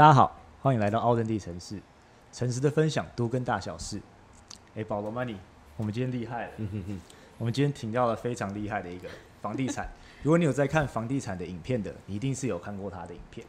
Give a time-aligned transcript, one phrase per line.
[0.00, 1.78] 大家好，欢迎来到奥登地城市，
[2.32, 4.00] 诚实的分享都跟大小事。
[4.74, 5.36] 哎，保罗 money，
[5.76, 6.52] 我们今天厉害了，
[7.36, 9.06] 我们今天请到了非常厉害的一个
[9.42, 9.86] 房地产。
[10.24, 13.46] 如果你有在看房地产的影片的，你一定是有看过他的影片。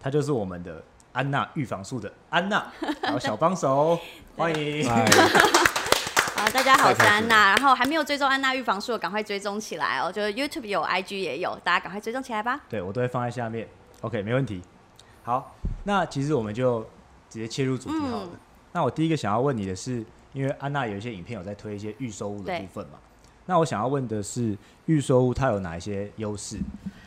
[0.00, 2.64] 他就是我们的安娜预防术的安娜，
[3.02, 3.98] 然后小帮手，
[4.38, 4.88] 欢迎。
[6.36, 7.56] 好，大家好，我是安娜。
[7.56, 10.12] 然后还没有追踪安娜预防术的，赶快追踪起来哦。
[10.12, 12.60] 就是 YouTube 有，IG 也有，大家赶快追踪起来吧。
[12.68, 13.66] 对我都会放在下面。
[14.02, 14.62] OK，没问题。
[15.26, 16.82] 好，那其实我们就
[17.28, 18.28] 直接切入主题好了。
[18.70, 23.00] 那我第一个想要问你的是，因为安娜有一些影片有在推一些预售物的部分嘛？
[23.46, 26.58] 那我想要问的是，预售物它有哪一些优势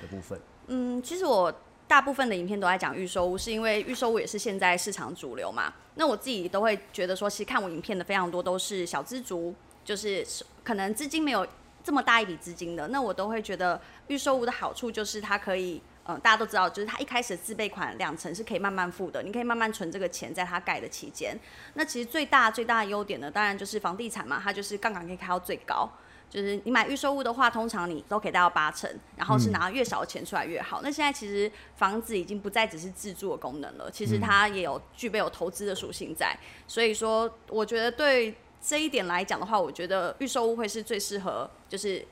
[0.01, 0.37] 的部分？
[0.67, 1.49] 嗯，其实我
[1.87, 5.73] 大部分的影片都在讲预售物，是因为预售物也是现在市场主流嘛。
[5.95, 10.27] 那我自己都会觉得说，其实看我影片的非常多都是小资族，就是
[10.65, 11.47] 可能资金没有
[11.81, 15.81] 这么大一笔资金的，那我都会觉得预售物的好处就是它可以。
[16.11, 21.37] 嗯，大家都知道，就是它一开始自备款两成是可以慢慢付的，你可以慢慢存这个钱，在它盖的期间。
[21.75, 25.87] 那其实最大最大的优点呢，当然就是房地产嘛，它就是杠杆可以开到最高。
[26.27, 30.81] 就是你买预售物的话，通常你都可以贷到八成，然后是拿越少的钱出来越好。
[30.81, 36.35] 那现在其实房子已经不再只是自住的功能了，其实它也有具备有投资的属性在。
[36.67, 42.03] 所以说，我觉得对这一点来讲的话，我觉得预售物会是最适合，就是。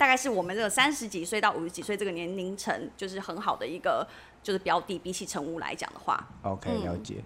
[0.00, 4.06] 大概是我们这个三十几岁到五十几岁这个年龄层，就是很好的一个
[4.42, 6.26] 就是标的，比起成屋来讲的话。
[6.40, 7.16] OK，了解。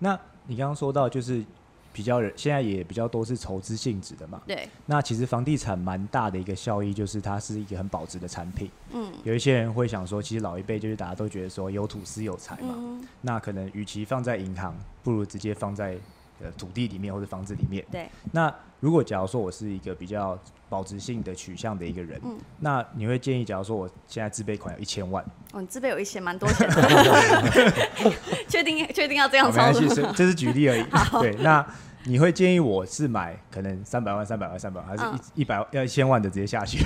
[0.00, 0.18] 那
[0.48, 1.44] 你刚刚说到就是
[1.92, 4.42] 比较人现在也比较多是筹资性质的嘛？
[4.48, 4.68] 对。
[4.86, 8.68] 那其实房地产蛮大的一个效益就是它是一个很保值的产品。
[8.90, 9.12] 嗯。
[9.22, 12.74] 有一些人会想说，其实老一辈就是大家都觉得说有土司有财嘛。
[12.76, 13.06] 嗯。
[13.20, 15.96] 那可能与其放在银行，不如直接放在
[16.42, 17.84] 呃土地里面或者房子里面。
[17.90, 18.08] 对。
[18.32, 27.72] 那如果假如说我是一个比较保值性的取向的一个人，嗯，那你会建议，假如说我现在自备款有一千万，哦，你自备有一千蛮多钱的，
[28.48, 30.12] 确定确定要这样操作？
[30.12, 30.84] 这是举例而已。
[31.20, 31.64] 对，那
[32.04, 36.84] 你会建议我是买可能三百万、三百万、三百万，还是一一百要一千万的直接下去？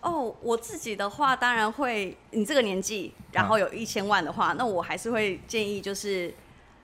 [0.00, 6.34] 哦，我自己的话，当然会，你这个年纪，然后有一千万的话，那我还是会建议就是。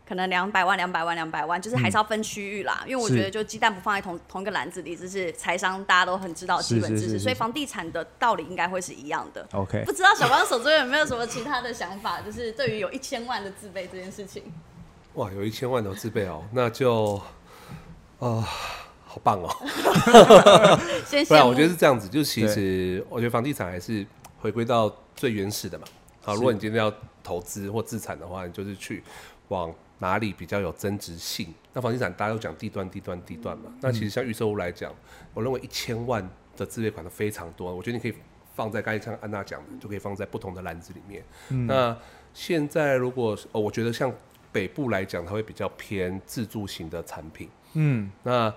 [0.09, 2.83] 可能两百万、两百万、两百万，就是还是要分区域啦。
[2.87, 7.19] 因为我觉得，就鸡蛋不放在同同一个篮子里，这是财商大家都很知道基本知识。
[7.19, 9.47] 所以房地产的道理应该会是一样的。
[9.53, 12.23] OK，不知道小光手中有没有什么其他的想法？
[12.23, 14.43] 就是对于有一千万的自备这件事情。
[15.13, 17.21] 哇，有一千万的自备哦，那就
[18.19, 18.49] 啊，
[19.05, 19.49] 好棒哦！
[21.29, 24.07] 不然我觉得是这样子，就其实我觉得房地产还是
[24.41, 25.85] 回归到最原始的嘛。
[26.23, 26.91] 好，如果你今天要
[27.23, 29.05] 投资或资产的话，你就是去
[29.49, 29.71] 往。
[29.99, 31.53] 哪里比较有增值性？
[31.73, 33.73] 那房地产大家都讲地段、地段、地段嘛。
[33.81, 34.93] 那其实像预售屋来讲，
[35.35, 37.75] 我认为一千万的自备款都非常多。
[37.75, 38.15] 我觉得你可以
[38.55, 41.25] 放在刚才像安娜讲的，就可以放在不同的篮子里面。
[41.67, 41.97] 那
[42.33, 44.13] 现在如果哦，我觉得像
[44.53, 47.49] 北部来讲，它会比较偏自住型的产品。
[47.75, 48.11] 嗯。
[48.23, 48.53] 那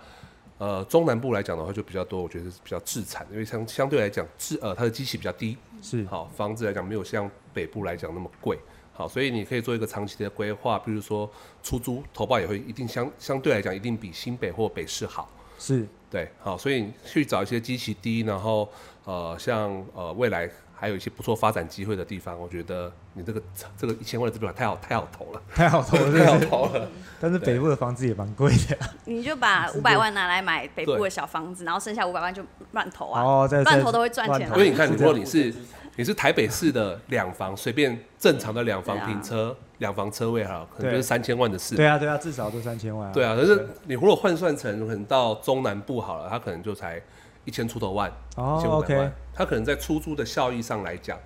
[0.57, 8.59] 呃，中南部来讲的话，就比较多，我觉得是比较自产，因为相相对来讲，自呃它的机器比较低，是好房子来讲没有像北部来讲那么贵。
[8.93, 11.29] 好，所以你可以做一个长期的规划，比如说
[11.63, 15.87] 出租投保也会一定相相对来讲一定比新北或北市好，是。
[16.09, 18.67] 对，好，所以去找一些基期低，然后
[19.05, 20.49] 呃像呃未来
[20.81, 23.39] 还有一些不错发展机会的地方，我觉得你这个
[23.77, 26.87] 这个一千万的资本太好太好投了， 太好投了， 太好投了。
[27.19, 28.75] 但是北部的房子也蛮贵的，
[29.05, 34.49] 你就把 五百万拿来买北部的小房子，然后剩下五百万就乱投啊，哦，乱投都会赚钱。
[34.49, 35.53] 因为你看，如果你是
[35.97, 41.75] 你是台北市的两房，随便正常的两房停车，两房车位哈，可能就是三千万的事。
[41.75, 43.11] 对啊，对啊，至少都三千万。
[43.11, 46.99] 对啊，可是你如果换算成可能到中南部好了，它可能就才
[47.45, 49.13] 一千出头万，一千五百万。
[49.33, 51.17] 它可能在出租的效益上来讲，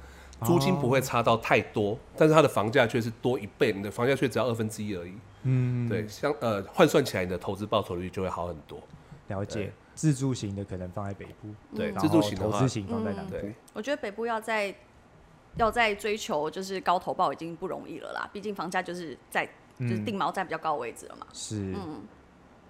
[0.43, 5.13] 租金不会差到太多，但是它的房价却是多一倍，你的房价却只要二分之一而已。
[5.43, 8.79] 嗯，对，相呃换算起来，你的投资报酬率就会好很多。
[9.27, 9.71] 了解。
[9.95, 13.37] 自住型的可能放在北部，对，自助型投资型放在南部。
[13.71, 14.75] 我觉得北部要在
[15.55, 19.45] 要在追求就是高投报已经不容易了啦，毕竟房价就是在
[19.79, 21.25] 就是定锚在比较高位置了嘛。
[21.31, 22.01] 是，嗯，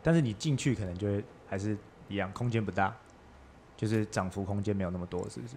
[0.04, 1.76] 但是你进去可能就会还是
[2.10, 2.96] 一样，空间不大，
[3.76, 5.56] 就是涨幅空间没有那么多，是不是？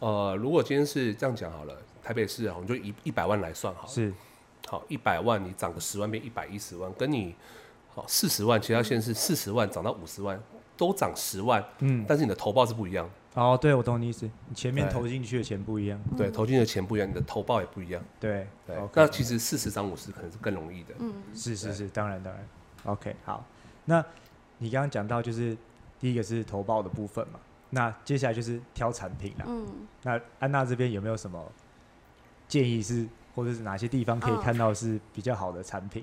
[0.00, 4.12] 呃，如果今天是这样讲好了，台北市啊，我们就一一百万来算好，是，
[4.66, 7.34] 好一百万你涨个十万变一百一十万，跟你
[7.94, 10.40] 好四十万，其他县市四十万涨到五十万。
[10.76, 13.10] 都涨十万，嗯，但是你的投报是不一样。
[13.34, 18.00] 哦，对，我懂你意思，你前面投进去的钱不一样，对，投进去的钱不一样，你的投报也不一样。
[18.20, 18.76] 对，对。
[18.94, 20.94] 那其实四十涨五十可能是更容易的。
[21.00, 22.48] 嗯，是是是，当然当然。
[22.84, 23.44] OK，好。
[23.86, 24.04] 那
[24.58, 25.56] 你刚刚讲到就是
[26.00, 27.40] 第一个是投报的部分嘛，
[27.70, 29.44] 那接下来就是挑产品了。
[29.46, 29.66] 嗯。
[30.02, 31.44] 那安娜这边有没有什么
[32.46, 36.02] 建议是，或者是哪些地方可以嗯看到是比较好的产品？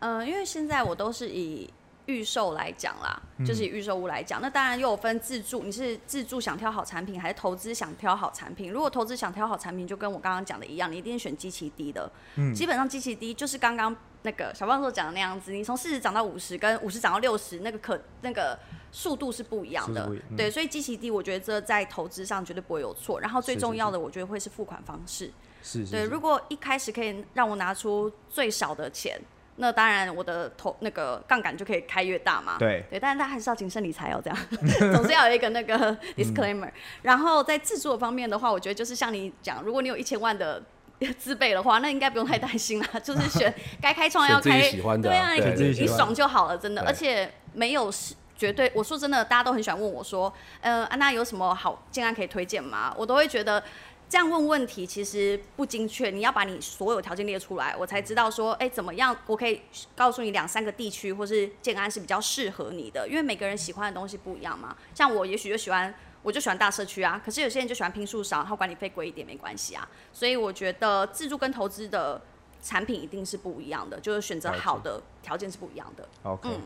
[0.00, 1.72] 嗯，因为现在我都是以
[2.06, 4.42] 预售来讲啦，就是以预售屋来讲。
[4.42, 8.72] 那当然又有分自助，你是自助想挑好产品，还是投资想挑好产品？
[8.72, 12.10] 如果投资想挑好产品，就跟我刚刚讲的一样，你一定选基期低的。
[12.34, 18.56] 嗯基本上基期低就是刚刚那个小胖所讲的那样子，你从四十涨到五十，跟五十涨到六十，那个可那个
[18.92, 23.20] 速度是不一样的对，所以基期低，我觉得这在投资上绝对不会有错。
[23.20, 25.26] 然后最重要的，我觉得会是付款方式。
[25.26, 25.32] 对，
[25.62, 29.20] 是是是如果一开始可以让我拿出最少的钱，
[29.56, 32.58] 那当然我的投那个杠杆就可以开越大嘛。
[32.58, 34.38] 对对，但是大家还是要谨慎理财哦，这样
[34.94, 36.70] 总是要有一个那个 disclaimer、
[37.02, 40.62] 然后在制作方面的话，我觉得就是像你讲，如果你有一千万的。
[41.18, 48.70] 自备的话，那应该不用太担心啦， 就是选该开创要开，喜欢的啊对啊，你自己你爽就好了，真的，而且没有是绝对。
[48.74, 52.94] 我说真的，大家都很喜欢问我说，呃，安娜有什么好建案可以推荐吗？
[52.96, 53.62] 我都会觉得
[54.08, 59.62] 这样问问题其实不精确，你要把你所有条件列出来，我才知道说，哎、怎么样，我可以
[59.94, 64.76] 告诉你两三个地区或是建安是比较适合你的，因为每个人喜欢的东西不一样嘛。
[64.94, 65.94] 像我也许就喜欢。
[66.22, 69.88] 我就喜欢大社区啊，可是有些人就喜欢拼数少，然后管理费贵一点没关系啊。
[70.12, 72.20] 所以我觉得自住跟投资的
[72.62, 76.08] 产品一定是不一样的，就是选择好的条件是不一样的。
[76.22, 76.48] OK。
[76.48, 76.60] 嗯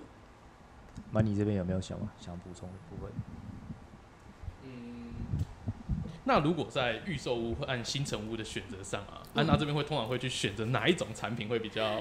[1.13, 3.13] Money 这边有没有想想补充的部分？
[6.25, 12.01] 那如果在预售屋和按新城屋的选择上啊，嗯安娜这边会通常会去选择哪一种产品会比较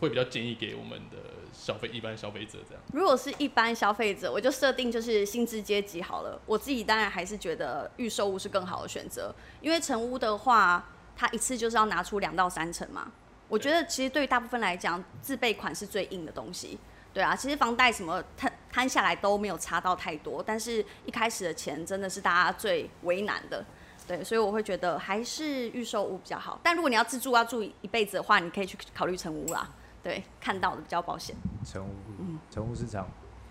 [0.00, 1.18] 会比较建议给我们的
[1.52, 2.82] 消费一般消费者这样？
[2.92, 6.40] 如果是一般消费者，我就设定就是薪资阶级好了。
[6.46, 13.12] 我自己当然还是觉得预售屋是更好的选择，因为成屋的话，它一次就是要拿出两到三成嘛。
[13.46, 16.78] 我觉得其实对于大部分来讲，自备款是最硬的东西。
[17.12, 23.64] 对啊，其实房贷什么摊摊下来都没有差到太多，但是一开始的钱真的是大家最为难的。
[24.06, 26.58] 对，所以我会觉得还是预售屋比较好。
[26.62, 29.68] 但如果你要自住要住一辈子的话，你可以去考虑成屋啦。
[30.02, 31.36] 对，看到的比较保险。
[31.64, 33.06] 成屋，嗯成屋市场，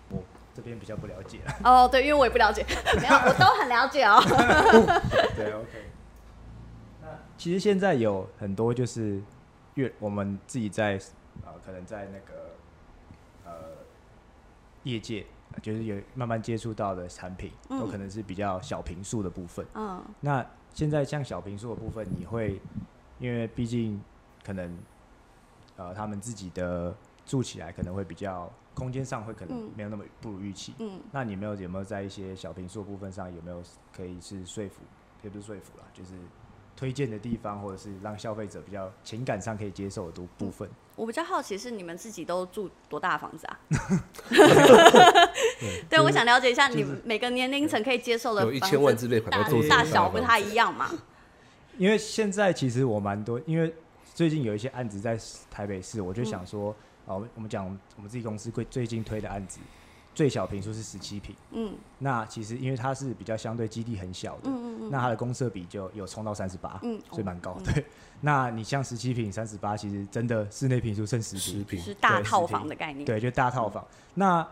[0.08, 0.22] 我
[0.54, 1.40] 这边比较不了解。
[1.64, 2.64] 哦，对，因为我也不了解，
[3.00, 4.20] 没有，我都很了解哦。
[5.36, 5.90] 对，OK。
[7.02, 7.08] 那
[7.38, 9.22] 其实现在有很多就是
[9.74, 10.98] 越我们自己在
[11.44, 12.50] 呃，可能在那个
[13.44, 13.52] 呃
[14.82, 15.24] 业界，
[15.62, 19.64] 就是有慢慢接触到的产品，都可能是比较小平数的部分。
[19.74, 20.44] 嗯那
[20.74, 22.60] 现在像小平数的部分，你会
[23.18, 24.00] 因为毕竟
[24.44, 24.76] 可能
[25.80, 26.94] 呃他们自己的
[27.24, 30.74] 住起来可能会比较空间上会可能嗯没有那么不如预期。
[30.78, 33.62] 嗯那你有没有有没有在一些小平数部分上有没有
[33.96, 34.82] 可以是说服，
[35.22, 36.10] 也不是说服啦，就是
[36.76, 40.68] 推荐的地方，或者是让消费者比较情感上可以接受的部部分？
[40.96, 43.58] 我比较好奇是你们自己都住多大的房子啊？
[44.28, 50.90] 对对，我想了解一下你就是每个年龄层可以接受的有一房子千万自备款大都做大小不太一样嘛？
[51.78, 53.74] 因为现在其实我蛮多，因为
[54.14, 55.18] 最近有一些案子在
[55.50, 56.70] 台北市，我就想说，
[57.06, 57.64] 啊、我们我们讲
[57.96, 59.60] 我们自己公司最最近推的案子，
[60.14, 61.74] 最小平数是十七平，嗯。
[61.98, 64.90] 那其实因为它是比较相对基地很小的，嗯嗯嗯。
[64.90, 67.56] 那它的公设比就有冲到三十八，嗯，所以蛮高。
[67.58, 67.72] 嗯。
[67.72, 67.84] 对，
[68.20, 71.80] 那你像十七平、三十八，其实真的室内平数剩十平，十平。
[71.80, 73.04] 是大套房的概念。
[73.04, 73.86] 对，就大套房。
[74.14, 74.46] 那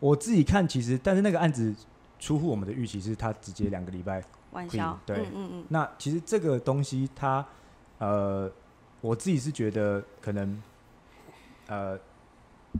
[0.00, 1.74] 我自己看，其实但是那个案子
[2.18, 4.22] 出乎我们的预期，是它直接两个礼拜。
[4.50, 5.16] 玩笑，对。
[5.18, 7.44] 嗯嗯嗯，那其实这个东西它，
[7.98, 8.50] 呃，
[9.04, 10.62] 我自己是觉得可能，
[11.66, 11.98] 呃，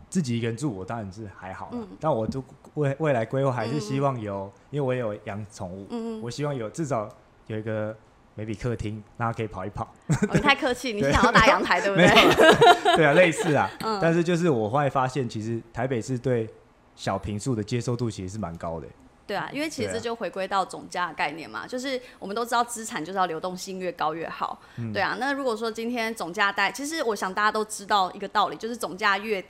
[0.09, 2.43] 自己一个人住，我当然是还好啦嗯但我都
[2.77, 7.07] 未未来规划还是希望有，因为我也有养宠物，我希望有至少
[7.49, 7.95] 有一个
[8.39, 9.85] maybe 客厅，让它可以跑一跑。
[9.85, 12.97] 哦你太客气，你是想要搭阳台对不 没有对？
[12.97, 13.71] 对啊，类似啊。
[13.81, 16.49] 嗯但是就是我后来发现，其实台北市对
[16.97, 18.89] 小平数的接受度其实是蛮高的。
[19.27, 25.17] 对啊，因为其实就回归到总价的概念嘛，就是我们都知道资产就是要流动性越高越好，嗯对啊。
[25.19, 29.43] 那如果说今天总价带，其实我想大家都知道一个道理，就是总价越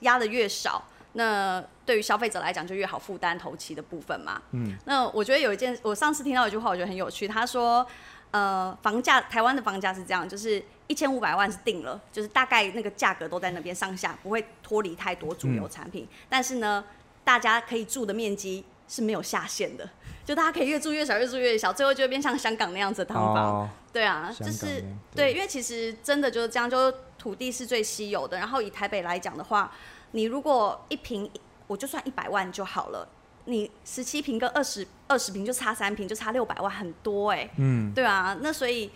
[0.00, 0.82] 压的越少，
[1.12, 4.42] 那对于消费者来讲就越好负担头期的部分嘛。
[4.50, 7.86] 嗯，那我觉得有一件，我上次听到一句话，我觉得很有趣，他说，
[8.32, 16.08] 呃，房价台湾的房价是这样，就是一千五百万是定了，就是大概那个价格都在那边上下，不会脱离太多主流产品。
[16.28, 16.84] 但是呢，
[17.22, 19.88] 大家可以住的面积是没有下限的，
[20.24, 23.60] 就大家可以越住越小，越住越小，最后就会变像香港那样子的汤房。
[23.60, 28.36] 哦，对啊，就是对，因为其实真的就是这样，就土地是最稀有的。
[28.36, 29.72] 然后以台北来讲的话，
[30.10, 31.30] 你如果一平，
[31.68, 33.08] 我就算一百万就好了。
[33.44, 38.90] 你十七平跟二十二十平就差三平，就差六百万，很多哎、嗯，对啊，那所以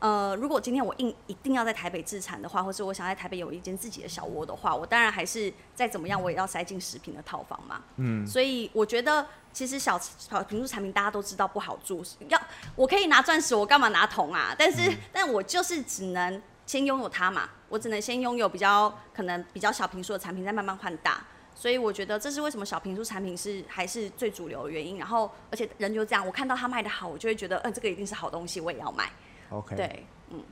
[0.00, 7.82] 呃，如果今天我硬一定要在台北自产的话，或是我想在台北有一间自己的小窝的话，我当然还是再怎么样，我也要塞进十平的套房嘛。
[7.96, 12.38] 嗯，所以我觉得其实小小平数产品大家都知道不好住，要
[12.76, 14.54] 我可以拿钻石，我干嘛拿铜啊？
[14.58, 21.24] 但是、但我就是只能先拥有它嘛，我只能先拥有比较可能比较小平数的产品，再慢慢换大。
[21.54, 24.98] 所以我觉得这是为什么小平数产品是还是最主流的原因。
[24.98, 29.08] 然后而且人就这样，我看到它卖的好，我就会觉得，嗯、这个一定是好东西，我也要买。
[29.54, 30.42] OK，对，嗯。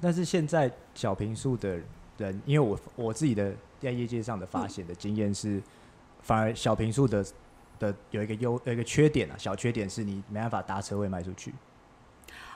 [0.00, 1.78] 但是现在小平数的
[2.18, 5.62] 人，因为我我自己的在业界上的发现的经验是，
[6.22, 7.24] 反而小平数的
[7.78, 11.52] 的有一个优有一个缺点啊，小缺点是你没办法搭车位卖出去，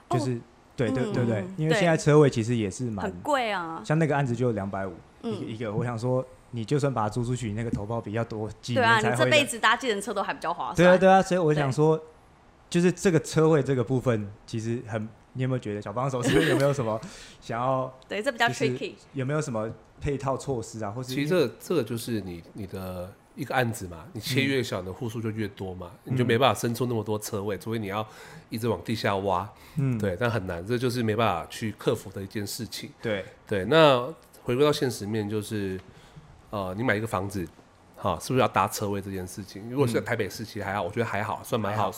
[0.09, 0.19] 哦。
[0.19, 0.41] 就是、
[0.77, 1.41] 对对对对。
[1.41, 3.83] 嗯，因为现在车位其实也是蛮贵啊。
[3.85, 8.99] 像那个案子就两百五一个嗯，一个，我想说你就算把它租出去，你那个投报比较多，几对啊。
[9.01, 10.77] 你这辈子搭计程车都还比较划算。
[10.77, 12.01] 对啊对啊，所以我想说，
[12.71, 17.01] 就是这个车位这个部分，其实很，你有没有觉得小帮手是不是有没有什么
[17.41, 18.95] 想要对，这比较 tricky。
[19.13, 28.07] 有没有什么配套措施啊，或是其实这个这个就是你你的一个案子嘛，你切越小，你的户数就越多嘛，你就没办法生出那么多车位，除非你要
[28.49, 32.91] 一直往地下挖，嗯对，但很难，这就是没办法去克服的一件事情。
[33.03, 34.03] 对对，那
[34.45, 35.81] 回归到现实面，就是
[36.51, 37.45] 呃，你买一个房子，
[37.97, 39.69] 好，是不是要搭车位这件事情？
[39.69, 41.91] 如果是在台北市，其实还好，我觉得还好，算蛮好，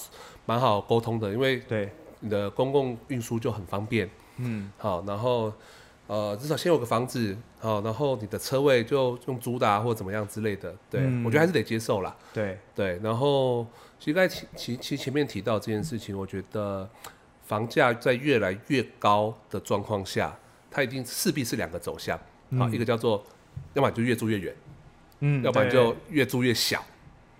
[0.46, 1.92] 蛮好沟通的，因为对，
[2.26, 4.10] 你的公共运输就很方便。
[4.38, 5.52] 嗯好，然后
[6.08, 10.74] 呃，至少先有个房子，好，然后你的车位就用租的啊，或者怎么样之类的。
[10.90, 12.14] 对、嗯我觉得还是得接受啦。
[12.34, 13.66] 对，对，然后
[13.98, 16.88] 其实刚才其其其前面提到这件事情，我觉得
[17.44, 20.36] 房价在越来越高的状况下，
[20.70, 22.18] 它一定势必是两个走向。
[22.18, 23.24] 好，嗯一个叫做，
[23.74, 24.54] 要么你就越住越远，
[25.20, 26.84] 嗯要不然就越住越小。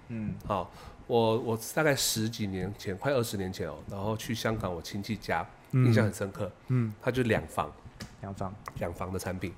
[0.08, 0.70] 嗯好，
[1.06, 6.50] 我我大概十几年前，快二十年前哦，然后去香港我亲戚家，印象很深刻。
[6.68, 7.72] 嗯，他就两房
[8.20, 9.52] 两房，两房的产品，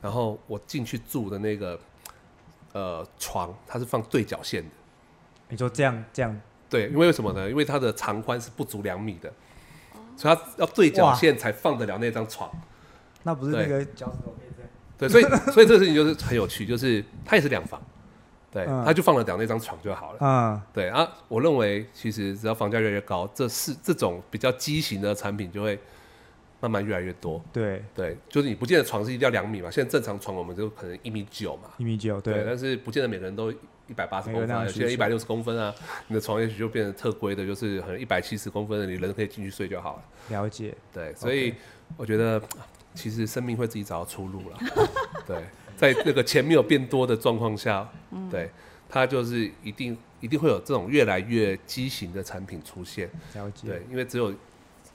[0.00, 1.78] 然后我进去住的那个
[2.72, 4.70] 呃床，它是放对角线的。
[5.48, 6.40] 你说这样这样，
[6.70, 7.50] 对，因为为什么呢？
[7.50, 9.32] 因为它的长宽是不足两米的，
[10.16, 12.50] 所以它要对角线才放得了那张床。
[13.24, 14.70] 那不是对那个脚趾头可以这样？
[14.96, 17.82] 对，所以所以这个事情就是很有趣，就是它也是两房，
[18.52, 20.18] 对，嗯它就放得了那张床就好了。
[20.26, 25.78] 啊，对啊，我认为其实只要房价越来越高，这是这种比较畸形的产品就会
[26.60, 27.42] 慢慢越来越多。
[27.52, 33.50] 对，对，就是你不见得床是一定要两米嘛，现在正常床我们就可能一米九嘛，一米九，对，对，但是不见得每个人都
[33.88, 35.74] 一百八十每个人公分、啊，那样有些人一百六十公分啊，
[36.08, 40.02] 你的床也许就变成特规的，就是可能一百七十公分的，你人可以进去睡就好了。
[40.28, 41.54] 了解，对，所以
[41.96, 42.40] 我觉得
[42.94, 44.58] 其实生命会自己找到出路了。
[45.26, 45.36] 对，
[45.82, 47.88] 在那个钱没有变多的状况下，
[48.30, 48.48] 对，
[48.88, 53.10] 它就是一定一定会有这种越来越畸形的产品出现。
[53.34, 53.66] 了解。
[53.66, 54.30] 对，因为只有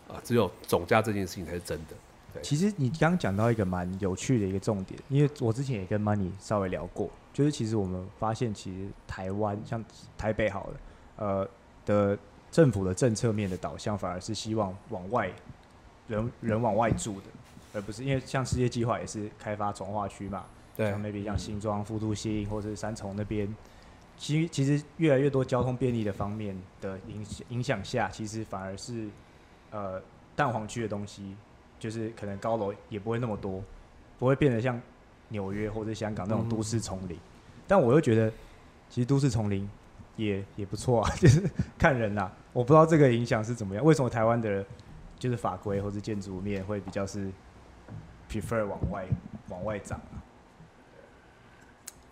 [0.08, 2.41] 啊，只有总价这件事情才是真的。
[2.41, 9.84] 其实你刚刚讲到一个蛮有趣的一个重点，因为我之前也跟 Money 稍微聊过，就是其实我们发现，其实台湾像
[10.17, 10.79] 台北好了，
[11.17, 11.50] 呃
[11.86, 12.17] 的
[12.50, 15.29] 政府的政策面的导向，反而是希望往外
[16.08, 17.25] 人人往外住的，
[17.74, 20.46] 而不是因为像世界计划也是开发从化区嘛，
[20.77, 23.53] 对像 maybe 像新庄、复都新或者是三重那边，
[24.15, 29.10] 其实其实越来越多交通便利的方面的影响影响下，其实反而是
[29.72, 30.01] 呃
[30.36, 31.36] 蛋黄区的东西，
[31.79, 33.62] 就是可能高楼也不会那么多，
[34.19, 34.79] 不会变得像
[35.29, 37.17] 纽约或者香港那种都市丛林。
[37.67, 38.31] 但我又觉得，
[38.89, 39.69] 其实都市丛林
[40.15, 41.43] 也也不错啊， 就是
[41.77, 44.65] 看人啦、我不知道这个影响是怎么样，为什么台湾的
[45.19, 47.31] 就是法规或者建筑面会比较是
[48.29, 49.05] prefer 往外
[49.50, 50.24] 往外长啊？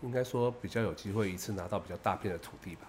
[0.06, 2.82] 应该说比较有机会一次拿到比较大片的土地吧。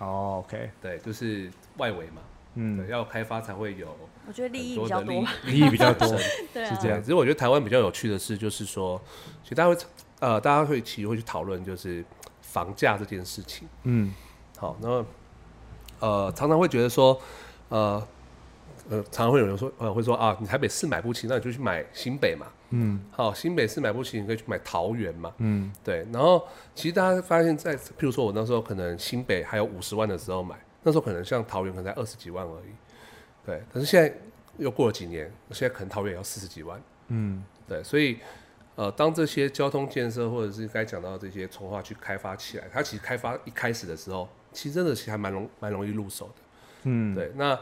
[0.00, 2.20] 哦，OK，对，就是外围嘛，
[2.54, 3.96] 对，嗯，要开发才会有
[4.26, 6.08] 我觉得利益比较多 利益比较多，
[6.52, 9.00] 对啊， 是这样对，只是我觉得台湾比较有趣的是，就是说，
[9.42, 9.76] 其实大家会
[10.18, 12.04] 呃，大家会其实会去讨论就是
[12.42, 13.66] 房价这件事情。
[13.84, 14.12] 嗯
[14.58, 15.06] 好，那么
[16.00, 17.18] 呃，常常会觉得说，
[17.68, 18.06] 呃
[18.90, 22.46] 呃，常常会有人说，呃，会说啊，你台北市买不起，那你就去买新北嘛。
[22.70, 25.32] 嗯好，新北市买不起，你可以去买桃园嘛。
[25.38, 32.74] 嗯对，然后其实大家发现在，譬如说我那时候可能新北还有五十万的时候买，那时候可能像桃园可能才二十几万而已。
[33.44, 34.12] 对，可是现在
[34.58, 36.80] 又过了几年，现在可能桃园也要四十几万。
[37.08, 38.18] 嗯对，所以
[38.74, 46.32] 呃，当这些交通建设或者是该讲到这些从化去开发起来，它其实开发一开始的时候，其实真的其实还蛮容蛮容易入手的。
[46.82, 47.58] 嗯，对，那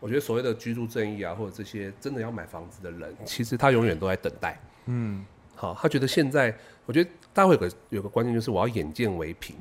[0.00, 4.60] 我觉得所谓的居住正义啊，或者这些真的要买房子的人，其实他永远都在等待。
[4.86, 5.24] 嗯
[5.54, 9.56] 好，他觉得现在，我觉得大家会有个有个观念，就是我要眼见为凭。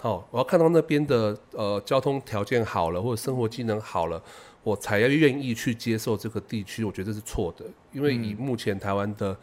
[0.00, 4.22] 好，我要看到那边的呃交通条件好了，或者生活技能好了，
[4.62, 6.84] 我才要愿意去接受这个地区。
[6.84, 9.36] 我觉得这是错的，因为以目前台湾的，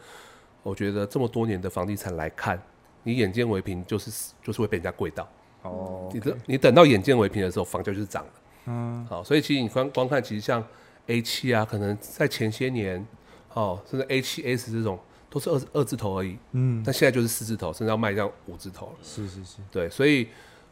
[0.62, 2.60] 我觉得这么多年的房地产来看，
[3.02, 5.28] 你眼见为凭就是就是会被人家贵到。
[5.62, 8.32] 哦，你等你等到眼见为凭的时候，房价就是涨了。
[8.66, 10.64] 嗯好，所以其实你光光看，其实像
[11.06, 13.04] A 七啊，可能在前些年，
[13.54, 14.98] 哦，甚至 A 七 S 这种
[15.28, 18.92] 都是二二字头而已，嗯，但现在就是四字头，甚至要卖到五字头了。
[19.02, 20.28] 是是是，对，所以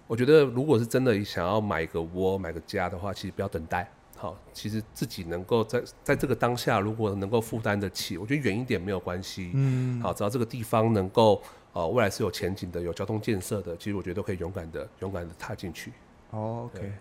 [0.07, 3.91] 我觉得如果是真的想要买个窝、买个家的话，其实不要等待。
[4.17, 9.53] 好，其实自己能够在在这个当下，如果能够负担得起，我觉得远一点没有关系。
[9.55, 11.41] 嗯，好，只要这个地方能够
[11.73, 15.93] 呃未来是有前景的、有交通建设的，其实我觉得都可以勇敢的、勇敢的踏进去。
[16.31, 16.93] 哦，OK 对。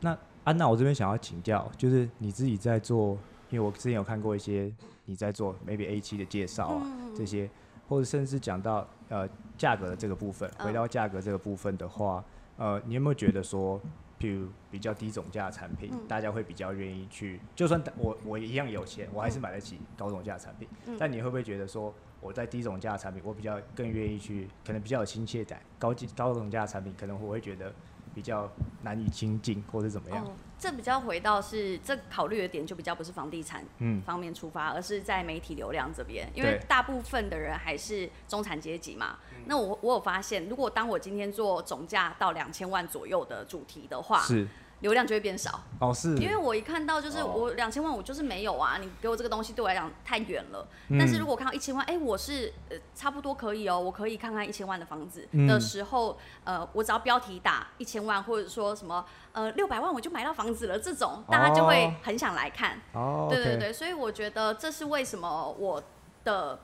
[0.00, 3.18] 那安娜，我这边想要请教，就是你自己在做，
[3.50, 4.72] 因为我之前有看过一些
[5.04, 7.48] 你在做 maybe A 七的介绍啊，这些，
[7.88, 12.24] 或者甚至讲到呃价格的这个部分，回到价格这个部分的话，
[12.56, 13.80] 呃，你有没有觉得说，
[14.20, 21.94] 譬如比较低总价的产品，大家会比较愿意去，就算我我一样有钱，我还是买得起高总价的产品，但你会不会觉得说？
[22.22, 25.60] 我在低总价的产品，我比较更愿意去，可能比较有亲切感。
[25.78, 27.72] 高级高总价的产品，可能我会觉得
[28.16, 28.50] 比较
[28.82, 30.24] 难以亲近，或者怎么样。
[30.24, 34.00] 哦，这比较回到是这考虑的点就比较不是房地产嗯。
[34.00, 36.66] 方面出发，而是在媒体流量这边，因为对。
[36.66, 39.18] 大部分的人还是中产阶级嘛。
[39.44, 44.48] 那我我有发现，如果当我今天做总价到两千万左右的主题的话，是
[44.80, 45.62] 流量就会变少。
[45.78, 47.26] 哦，是，因为我一看到就是哦。
[47.26, 50.66] 我两千万，我就是没有啊，你给我这个东西对我来讲太远了。
[50.88, 50.98] 嗯。
[50.98, 55.46] 但是如果我看到一千万，哎、我是呃差不多可以哦，我可以看看一千万的房子嗯。
[55.46, 62.80] 的时候，呃，我只要标题打一千万，或者说什么呃六百万我就买到房子了，这种大家就会很想来看。
[62.92, 65.82] 哦，对对对，所以我觉得这是为什么我
[66.24, 66.58] 的，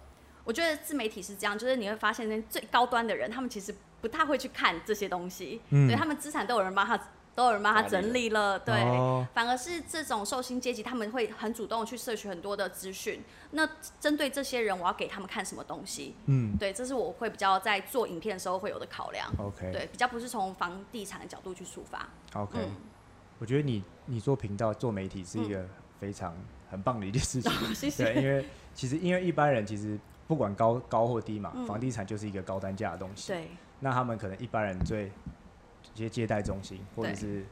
[0.45, 5.89] 我觉得自媒体是这样，就是你会发现那最高端的人，他们其实不太会去看这些东西，嗯。
[5.89, 6.99] 对他们资产都有人帮他，
[7.35, 13.23] 都有人帮他整理了，对，哦反而是这种受薪阶级，他们会很主动去摄取很多的资讯。
[13.53, 16.15] 那针对这些人，我要给他们看什么东西？
[16.27, 19.27] 嗯对，这是我会比较在做影片的时候会有的考量。
[19.39, 22.09] ，OK，对，比较不是从房地产的角度去出发。
[22.35, 22.77] OK，、嗯
[23.39, 25.67] 我觉得你你做频道做媒体是一个
[25.99, 26.33] 非常
[26.71, 27.53] 很棒的一件事情。
[27.75, 28.23] 谢 对，谢。
[28.23, 29.99] 因为其实因为一般人其实
[30.29, 33.33] 不管高高或低嘛，房地产就是一个高单价的东西。
[33.33, 33.49] 嗯对，
[33.81, 35.11] 那他们可能一般人对
[35.95, 37.47] 一些接待中心或者对是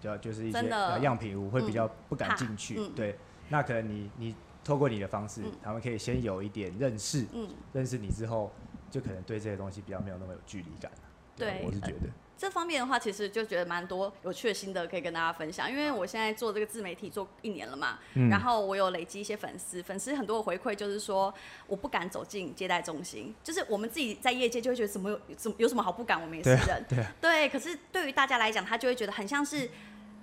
[0.00, 0.68] 就就是一些
[1.00, 2.76] 样品屋会比较不敢进去。
[2.78, 3.16] 嗯对，
[3.48, 8.52] 那可能你你透过你的方式，嗯他们可以先有一点认识，嗯，认识你之后，
[8.90, 10.90] 就可能对这些东西比较没有那么有距离感。
[11.36, 12.08] 对我是觉得。
[12.42, 15.70] 这方面的话，其实就觉得蛮多有趣的心得可以跟大家分享。
[15.70, 21.32] 因为我现在做这个自媒体做一年了嘛，嗯然后我有累积一些粉丝，粉丝很多的回馈就是说，
[21.68, 27.48] 我不敢走进接待中心，就是我们自己在业界就会觉得怎么有怎么有什么好不敢，我们也是对啊人，对啊对。
[27.48, 29.70] 可是对于大家来讲，他就会觉得很像是，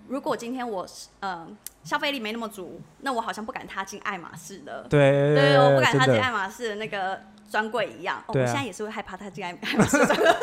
[0.10, 1.48] 如果今天我是呃
[1.86, 8.22] 消费力没那么足，那我好像不敢踏进爱马仕的，对对，我不敢踏进爱马仕的那个专柜一样。
[8.28, 10.36] 我现在也是会害怕踏进爱 爱马仕专柜。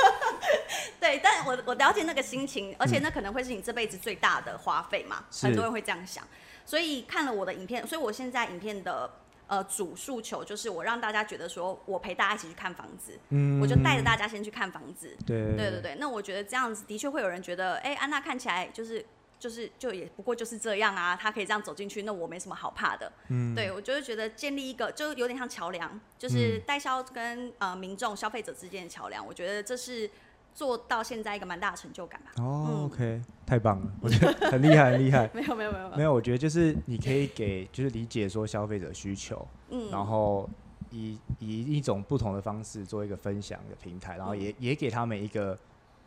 [1.06, 6.26] 对，但我我了解那个心情，而且那可能会是你这辈子最大的花费嘛，是很多人会这样想。
[6.64, 9.08] 所以看了我的影片，所以我现在影片的
[9.46, 15.16] 呃主诉求就是我让大家觉得说我陪大家一起去看房子，嗯我就带着大家先去看房子。
[15.24, 19.04] 对对对对，那我觉得这样子的确会有人觉得，哎、安娜看起来就是
[19.38, 23.12] 就是就也不过就是这样啊，她可以这样走进去，那我没什么好怕的。
[23.28, 30.10] 嗯对我就是觉得建立一个就有点像桥梁，就是代销跟呃民众消费者之间的桥梁，我觉得这是
[30.56, 32.30] 做到现在一个蛮大的成就感吧。
[32.38, 35.30] 哦嗯，OK，太棒了，我觉得 很厉害，很厉害。
[35.34, 40.48] 没有没有没有没有，我觉得就是你可以给，就是理解说消费者需求，嗯，然后
[40.90, 44.40] 以以一种不同的方式做一个分享的平台，然后嗯。
[44.40, 45.58] 也也给他们一个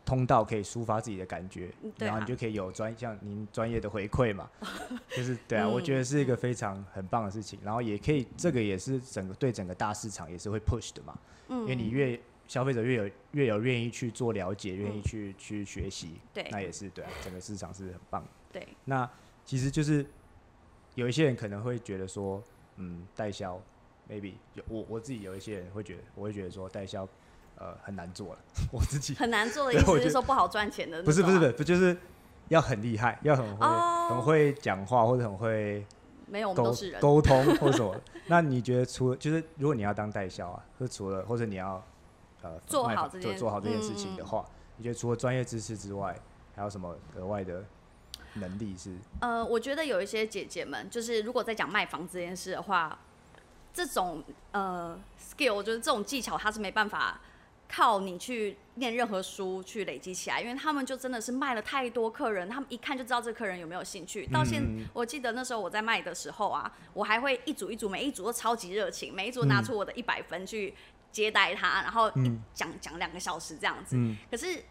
[0.04, 4.50] 通道可以抒发自己的感觉，然后你就可以有专像您专业的回馈嘛，
[5.16, 11.16] 就是对啊，我觉得是一个非常很棒的事情，然后也可以这个也是整个对整个大市场也是会 push 的嘛，
[11.48, 11.60] 嗯。
[11.60, 12.18] 因为你越
[12.50, 18.28] 消费者越有越有愿意去做了解，愿意嗯去去学习，对那也是对啊，整个市场是很棒的。
[18.50, 19.08] 对那
[19.44, 20.04] 其实就是
[20.96, 22.42] 有一些人可能会觉得说，
[22.74, 23.56] 嗯，代销
[24.10, 27.08] maybe 有我我自己有一些人会觉得，我会觉得说代销
[27.56, 28.38] 呃很难做了，
[28.74, 31.96] 我自己很难做的 意思对我觉得是说不好赚钱的啊，不是不是不是，不就是
[32.48, 35.86] 要很厉害，要很会、哦很会讲话或者很会
[36.26, 37.00] 没有，我们沟都是人。
[37.00, 37.94] 沟通或者什么。
[38.26, 41.80] 那你觉得除了就是如果你要当代销啊，或除了或者你要
[42.42, 44.44] 呃做好这件做好这件事情嗯的话，
[44.76, 46.18] 你觉得除了专业知识之外，
[46.54, 47.64] 还有什么额外的
[48.34, 48.96] 能力是？
[49.20, 52.98] 呃，我觉得有一些姐姐们，就是如果在讲卖房这件事的话，
[53.72, 54.22] 这种
[54.52, 57.20] 呃 skill，我觉得这种技巧，它是没办法
[57.68, 64.26] 靠你去念任何书去累积起来，因为他们就真的是卖了太多客人，他们一看就知道这客人有没有兴趣。
[64.26, 70.74] 到现，嗯我记得那时候我在卖的时候啊，我还会一组一组，每一组都超级热情，每一组拿出我的一百分去
[71.12, 72.10] 接待他，然后
[72.54, 73.96] 讲讲两个小时这样子。
[73.96, 74.62] 嗯可是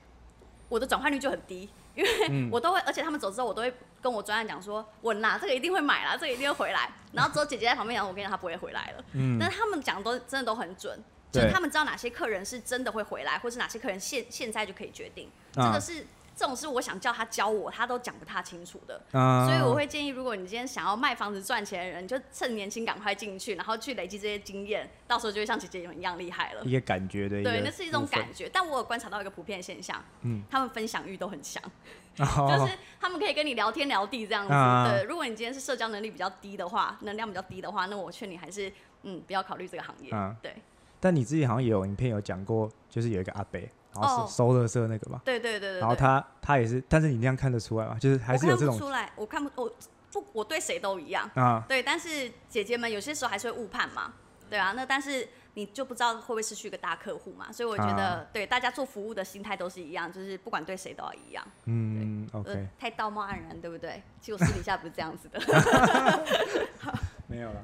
[0.67, 6.91] 我的转换率就很低， 因为我都会，而且他们走之后，我都会跟我专案讲说，稳啦，这个一定会买啦，这个一定会回来。
[7.13, 9.04] 然后之后姐姐在旁边讲，我跟你讲，他不会回来了。
[9.13, 10.97] 嗯，但是他们讲的都真的都很准，
[11.32, 15.30] 就是他们知道哪些客人是真的会回来，或是哪些客人现现在就可以决定。
[15.52, 16.06] 这啊个是
[16.39, 19.02] 这种是我想叫他教我，他都讲不太清楚的。
[19.12, 26.63] 嗯所以我会建议，如果你今天想要卖房子赚钱的人，你就趁年轻赶快进去，然后去累积这些经验，到时候就会像姐姐一样厉害了。
[26.63, 28.49] 一个感觉的对，那是一种感觉。
[28.54, 31.62] 但我有观察到一个普遍现象，嗯他们分享欲都很强，
[32.19, 34.54] 哦就是他们可以跟你聊天聊地这样子。
[34.54, 38.71] 啊对，如果你今天是社交能力比较低的话，能量比较低的话，那我劝你还是
[39.04, 40.10] 嗯不要考虑这个行业。
[40.12, 40.56] 啊对，
[41.02, 43.69] 但你自己好像也有影片有讲过，就是有一个阿北，
[44.02, 45.80] 然后哦是收垃圾那个嘛，对对对对对。
[45.80, 47.98] 然后他他也是，但是你那样看得出来吗？
[48.00, 49.72] 就是还是有这种看不出来，我看不我
[50.12, 51.30] 不我对谁都一样。
[51.36, 54.14] 啊，对，但是姐姐们有些时候还是会误判嘛，
[54.50, 61.46] 对啊，那但是你就不知道会不会失去一个大客户嘛，所以我觉得、啊对大家做服务的心态都是一样，就是不管对谁都要一样。
[61.66, 64.02] 嗯呃，OK，太道貌岸然，对不对？
[64.22, 65.40] 其实我私底下不是这样子的。
[67.28, 67.62] 没有了，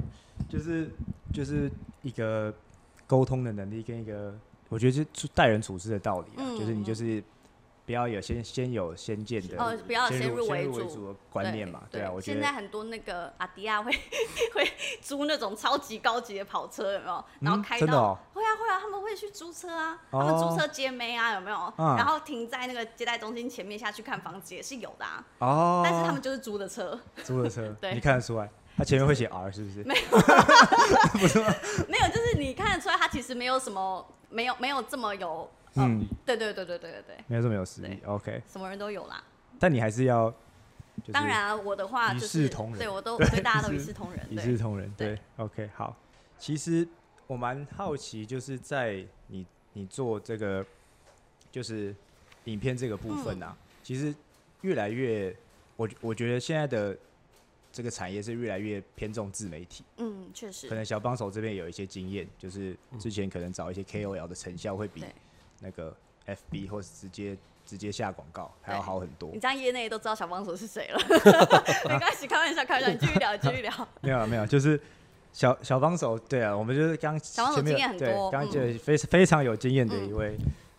[0.50, 0.90] 就是
[1.34, 1.72] 就是
[2.04, 2.54] 一个
[3.08, 4.36] 沟通的能力跟一个，
[4.70, 7.24] 我觉得是处待人处事的道理啊，嗯就是你就是
[7.86, 13.92] 不要有先先有先见的，哦不要先先入为主的观念嘛，对啊，我觉得现在很多那个阿迪亚会
[14.56, 14.68] 会
[15.02, 17.24] 租那种超级高级的跑车，有没有？
[17.42, 20.20] 然后嗯开到、会啊会啊，他们会去租车啊，哦。
[20.20, 21.74] 他们租车接妹啊，有没有？
[21.78, 27.94] 嗯然后停在那个接待中心前面下去看房子也是有的啊，哦，但是他们就是租的车，租的车， 对。
[27.94, 29.84] 你看得出来，他前面会写 R 是不是？
[29.84, 30.02] 没有。
[31.88, 39.24] 没有，就是你看得出来他其实没有什么，没有没有这么有，嗯，嗯，对对对对对对对，没有这么有实力，OK，什么人都有啦。
[39.60, 40.30] 但你还是要，
[41.02, 45.16] 就是当然啊，我的话一就是视同仁对我都对对大家都一视同仁，一对视同仁，对。
[45.16, 45.96] 对，OK，好。
[46.38, 46.86] 其实
[47.28, 50.66] 我蛮好奇，就是在你你做这个
[51.50, 51.96] 就是
[52.44, 53.44] 影片这个部分嗯。
[53.44, 54.14] 啊，其实
[54.62, 55.34] 越来越，
[55.78, 56.98] 我我觉得现在的
[57.76, 59.84] 这个产业是越来越偏重自媒体。
[59.98, 65.04] 嗯，确实可，能小帮手这边有一些经验，就是之前可能找一些 KOL 的成效会比
[65.60, 65.94] 那个
[66.26, 69.40] FB 或是直接直接下广告还要好很多你。
[69.42, 71.00] 这样业内都知道小帮手是谁了，
[71.90, 73.88] 没关系，开玩笑，开玩笑，你继续聊，你继续聊。
[74.00, 74.80] 没有了，没有，就是
[75.34, 80.38] 小小帮手，对啊，我们就是刚小帮手前面经验很对多嗯刚就非非常有经验的一位、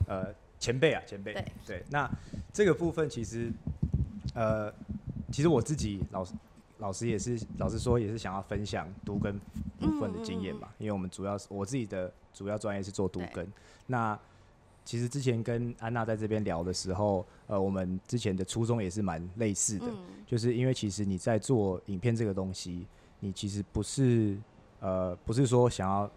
[0.09, 1.35] 呃前辈啊，前辈。
[1.67, 2.11] 对那
[2.51, 3.53] 这个部分其实
[4.35, 4.73] 呃，
[5.31, 6.33] 其实我自己老师
[6.79, 9.39] 老师也是老师说也是想要分享读根
[9.79, 13.53] 部分的经验嘛，因为我们主要是我自己的主要专业是做读对根。
[13.87, 14.19] 那
[14.85, 22.87] 其实之前跟安娜在这边聊的时候，呃，我们之前的初衷也是蛮类似的，嗯，就是因为其实你在做影片这个东西，
[23.19, 24.37] 你其实不是
[24.79, 26.09] 呃不是说想要，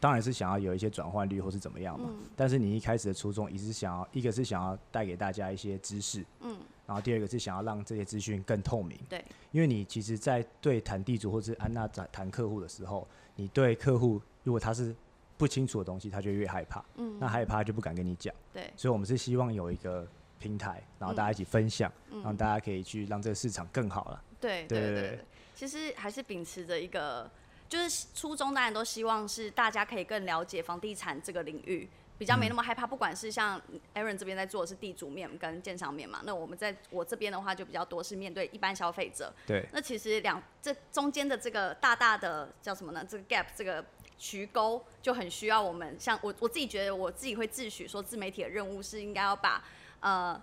[0.00, 2.08] 当然是想要有一些转换率或是怎么样嘛。
[2.10, 8.98] 嗯但是你一开始的初衷也是想要，一个是想要带给大家一些知识，嗯，然后第二个是想要让这些资讯更透明。
[9.08, 14.94] 对，因为你其实，在对谈地主或是安娜在谈客户的时候，你对客户如果他是
[15.36, 18.34] 不清楚的东西，他就越害怕，嗯，那害怕就不敢跟你讲。
[18.52, 20.06] 对，所以我们是希望有一个
[20.38, 24.22] 平台，然后大家一起分享，嗯让大家可以去让这个市场更好了。
[24.40, 27.28] 对对对对对对，其实还是秉持着一个，
[27.68, 31.88] 就是初衷当然都希望是大家可以更了解房地产这个领域，
[32.18, 32.86] 比较没那么害怕。
[32.86, 33.60] 不管是像
[33.94, 39.32] Aaron 这边在做的是地主面跟建商面嘛，那我们在我这边的话就比较多是面对一般消费者。
[39.46, 43.04] 对，那其实两这中间的这个大大的叫什么呢？
[43.08, 43.84] 这个 gap 这个
[44.18, 49.62] 渠沟就很需要我们，像我我自己觉得我自己会自诩说自媒体的任务是应该要把
[50.00, 50.40] 呃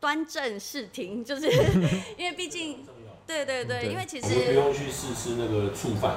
[0.00, 1.46] 端正视听，就是
[2.16, 2.86] 因为毕竟
[3.28, 6.16] 对对对，因为其我们不用去试吃那个醋饭，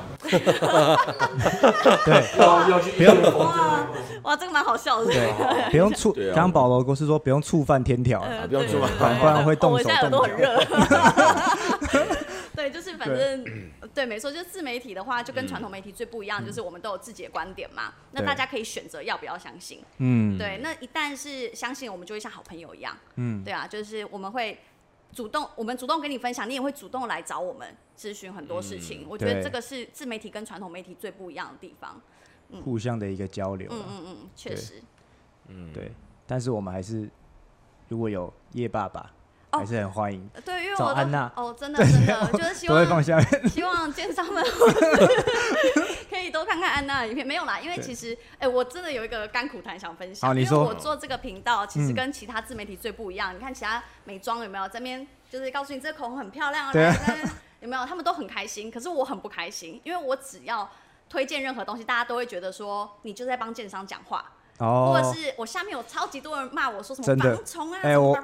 [2.05, 3.85] 对 要要去不用哇
[4.23, 6.13] 哇这个蛮好笑的，对，不用触。
[6.13, 10.45] 对啊刚刚保罗哥是说不用触犯天条，呃不用对做对对不然会动哦我手现在耳朵很动脚。
[10.45, 12.15] 热。
[12.55, 13.43] 对，就是反正
[13.93, 17.91] 对，没错，就是自媒体的话，就跟传统媒体最不一样，就是我们都有自己的观点嘛。
[18.11, 19.81] 那大家可以选择要不要相信。
[19.97, 22.95] 嗯，对，那一旦是相信，我们就会像好朋友一样。
[23.15, 24.59] 嗯，对啊，就是我们会
[25.13, 29.05] 主动，我们主动跟你分享，你也会主动来找我们咨询很多事情。
[29.09, 32.01] 我觉得这个是自媒体跟传统媒体最不一样的地方。
[32.63, 33.75] 互相的一个交流啊。
[33.77, 34.81] 嗯嗯嗯，确实。
[35.47, 35.71] 嗯。
[35.73, 35.91] 对，
[36.27, 37.09] 但是我们还是
[37.87, 39.11] 如果有叶爸爸，
[39.51, 43.19] 哦还是很欢迎，对，因为找安娜哦，真的真的，就是希 都会放望下。
[43.47, 44.43] 希望奸商们
[46.31, 47.27] 多看看安娜的影片。
[47.27, 50.29] 没有啦，因为其实哎、我真的有一个甘苦谈想分享。
[50.31, 53.35] 因为好你说我做这个频道，其实嗯跟其他自媒体最不一样。
[53.35, 56.71] 你看其他美妆有没有这边就是告诉你这个口红很漂亮啊，
[57.59, 57.85] 有没有？
[57.85, 60.67] 他们都很开心，可是我很不开心，因为我只要
[61.09, 64.31] 推荐任何东西，大家都会觉得说你就在帮建商讲话。
[64.61, 68.15] 哦，或者是我下面有超级多人骂我说什么真的防虫啊，哎我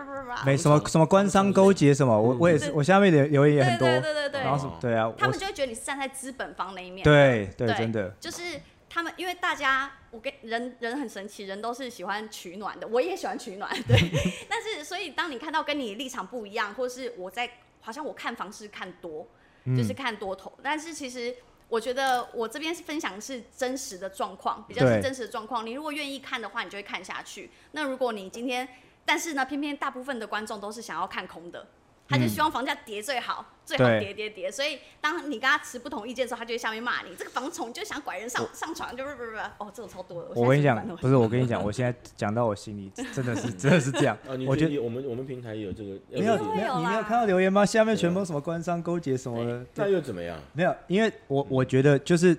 [0.46, 7.04] 没什么什么官商勾结什么，我我也是，我下面的留言也很多，对对对对对然后是对啊，他们就会觉得你是站在资本方那一面。
[7.04, 8.44] 对对对真的，就是
[8.88, 13.98] 他们，因为大家，我跟人人很神奇，人都是喜欢取暖的，我也喜欢取暖， 对。
[14.48, 17.50] 但是，所以当你看到跟你立场不一样，或是我在
[17.82, 19.28] 好像我看房是看多，
[19.76, 21.36] 就是看多头，但是其实。
[21.70, 25.66] 我觉得我这边是分享是真实的状况，比较是真实的状况。
[25.66, 27.52] 你如果愿意看的话，你就会看下去。
[27.72, 28.68] 那如果你今天，
[29.04, 31.68] 但是呢，偏偏大部分的观众都是想要看空的，
[32.08, 34.50] 他就希望房价跌最好，最好跌跌跌。
[34.50, 40.30] 所以当你跟他持不同意见的时候，他就会下面骂你这个房虫，就想拐人上上床，就不不不不，哦，这种超多的。
[40.36, 44.18] 我跟你讲， 不是我跟你讲，我现在讲到我心里， 真的是真的是这样。
[44.28, 47.66] 啊，我觉得我们我们平台也有这个，没有呃没有，你没有看到留言吗？
[47.66, 50.40] 下面全部什么官商勾结什么的，那，又怎么样？
[50.54, 52.38] 没有，因为我我觉得就是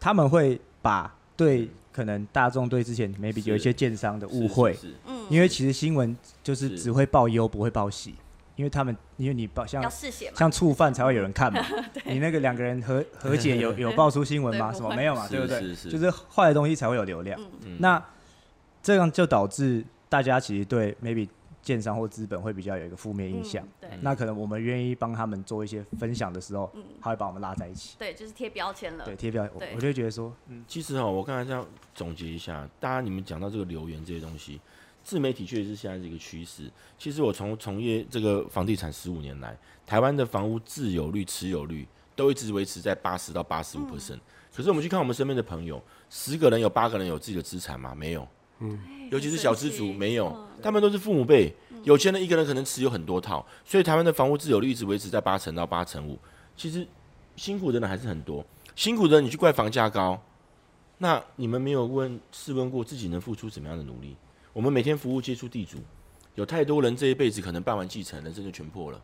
[0.00, 6.78] 他们会把对可能大众对之前 maybe 有一些建商的误会，嗯，因为其实新闻就是是。
[6.78, 8.14] 只会报忧不会报喜，
[8.56, 9.82] 因为他们因为你报像
[10.34, 11.60] 像触犯才会有人看嘛，
[12.06, 14.72] 你那个两个人和 和解有有爆出新闻吗？
[14.72, 15.26] 什么没有嘛？
[15.28, 15.60] 对不对？
[15.60, 17.38] 是是就是坏的东西才会有流量。
[17.78, 18.02] 那
[18.82, 21.28] 这样就导致大家其实对 maybe
[21.62, 23.64] 建商或资本会比较有一个负面印象。
[23.64, 29.16] 嗯对那可能我们愿意帮他们做一些分享的时候，嗯他会把我们拉在一起，对，就是贴标签了对，。
[29.16, 34.60] 贴标，我对我就觉得说，嗯其实哦，我刚才这样总结一下，大家你们讲到这个留言这些东西，
[35.04, 36.68] 自媒体确实是现在是一个趋势。
[36.98, 41.86] 其实我从从业这个房地产十五年来，台湾的房屋自有率、持有率
[42.16, 44.18] 都一直维持在八十到八十五 percent。
[44.52, 47.94] 可是我们去看我们身边的朋友，十个人有八个人有自己的资产吗？
[47.94, 48.26] 没有。
[48.60, 48.78] 嗯
[49.10, 56.18] 尤其是小资族没有，他们都是父母辈，有钱人一个人可能持有很多套，所以台湾的房屋自有率一直维持在八成到八成五。
[56.56, 56.86] 其实
[57.36, 60.20] 辛苦的人还是很多，辛苦的人你去怪房价高，
[60.98, 64.16] 那你们没有问试问过自己能付出什么样的努力？
[64.54, 65.78] 我们每天服务接触地主，
[66.36, 69.02] 有太多人这一辈子可能办完继承，人生就全破了。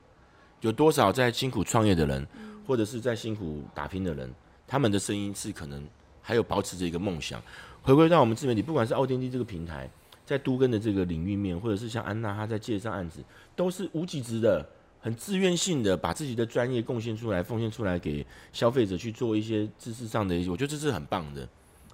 [0.61, 2.25] 有多少在辛苦创业的人，
[2.65, 4.33] 或者是在辛苦打拼的人，
[4.65, 5.85] 他们的声音是可能
[6.23, 7.43] 还有保持着一个梦想。
[7.83, 9.91] 回归到我们自媒体，不管是奥电梯这个平台，
[10.25, 13.21] 在都跟的这个领域面，或者是像安娜她在介绍案子，
[13.57, 14.65] 都是无给职的，
[15.01, 21.49] 很自愿性的把自己的专业贡献出来，奉献出来给消费者去做一些知识上的一些，我觉得这是很棒的，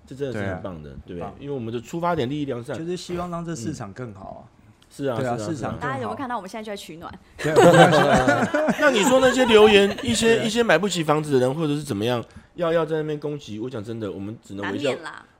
[0.06, 1.20] 这真的是很棒的，对不对？
[1.20, 1.34] 棒？
[1.40, 4.54] 因为我们的出发点利益良善就，是希望让这市场更好啊。
[4.88, 7.12] 是啊，对啊是市场大家有没有看到我们现在就在取暖？
[7.36, 7.52] 对，
[8.80, 14.90] 那你说那些留言，一些一些买不起房子的人，或者是怎么样，要要在那边攻击，我讲真的，我们只能微笑。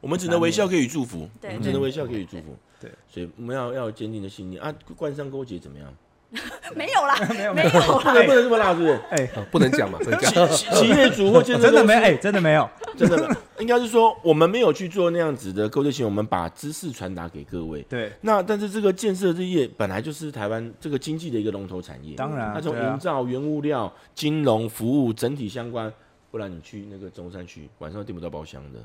[0.00, 2.56] 我们只能微笑给予祝福，我对们只能微笑给予祝福。
[2.80, 4.60] 对，所以我们要要有坚定的信念。
[4.60, 4.72] 啊！
[4.96, 5.88] 官商勾结怎么样？
[6.74, 9.00] 没有啦， 没有没有啦， 不能这么辣，是不是？
[9.10, 10.48] 哎，啊不能讲嘛，不能讲。
[10.48, 17.80] 企企业主或建设真的没哎，真的没有，真的没有，应该是说我们没有去做那样子的勾结性，我们把知识传达给各位。
[17.88, 25.92] 对，那但是这个建设这业本来就是台湾这个经济的一个龙头产业，当然啊，它从营造、原物料、金融服务整体相关。
[26.28, 28.80] 不然你去那个中山区，晚上订不到包厢的，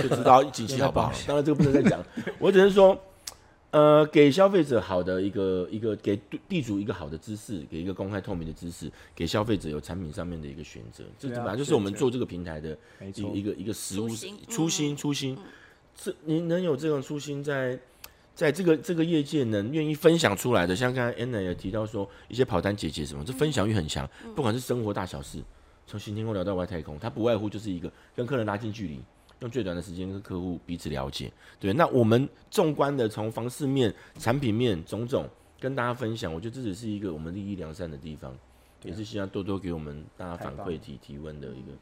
[0.00, 1.12] 就知道景气好不好。
[1.26, 2.02] 当然这个不能再讲，
[2.38, 2.96] 我只是说，
[3.74, 6.16] 呃，给消费者好的一个一个给
[6.48, 14.96] 地主一个好的知识，给一个公开透明的知识，给消费者有产品上面的一个选择，这本来就是我们做这个平台的一个，一个一个实物初心初心嗯。
[14.96, 15.38] 初心。
[15.96, 17.76] 这您能有这种初心在，
[18.32, 25.42] 在这个这个业界能愿意分享出来的，像刚才 Anna 也提到说，一些跑单姐姐什么，这分享欲很强，不管是生活大小事，
[25.86, 29.00] 从新天空聊到外太空，它不外乎就是一个跟客人拉近距离，
[29.44, 31.30] 用最短的时间跟客户彼此了解。
[31.60, 35.28] 对，那我们纵观的从房市面、产品面种种
[35.60, 38.34] 跟大家分享，我觉得这只是一个我们利益良善的地方，
[38.82, 41.72] 也是希望多多给我们大家反馈提提问的一个，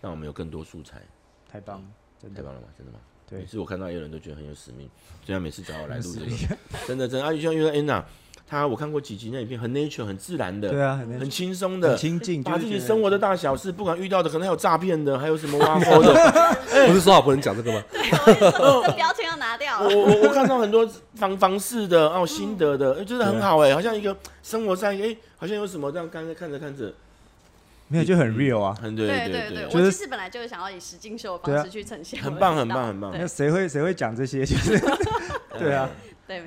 [0.00, 1.02] 让我们有更多素材。
[1.46, 1.86] 太棒了，
[2.20, 2.68] 真的太棒了吗？
[2.76, 2.98] 真的吗？
[3.28, 4.88] 对每次我看到有人都觉得很有使命，
[5.24, 8.02] 虽然每次找我来录这个，真的真的啊，就像因为 Anna，
[8.46, 16.14] 她我看过几集那影片，很 nature，很自然的，对啊，很很轻松很的，亲近，把自己生活的大小事，不管遇到的，可能还有诈骗的，还有什么挖 沟的，
[16.86, 17.82] 不是说好不能讲这个吗？
[17.90, 19.80] 这标签要拿掉？
[19.80, 19.88] 我。
[19.88, 26.92] 我我我看到很多房房事的哦，心得的，哎真的很好哎，好像一个生活上哎，好像有什么这样，刚才看着看着，
[27.88, 28.76] 没有就很 real 啊。
[28.80, 33.12] 很对对对对，就是我其实本来就是想要以实境秀的方式去呈现很棒很棒很棒。
[33.16, 34.44] 那谁会谁会讲这些？
[34.44, 34.78] 就是
[35.58, 35.88] 对啊，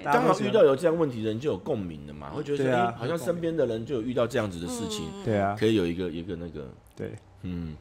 [0.03, 2.93] 刚好遇到有这样问题的人就有共鸣了嘛，会觉得说，对啊。
[2.95, 7.13] 哎，好像身边的人就有遇到这样子的事情，对啊，可以有一个一个那个，对，
[7.43, 7.75] 嗯，